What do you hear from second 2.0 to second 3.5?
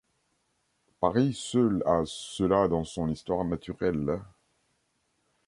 cela dans son histoire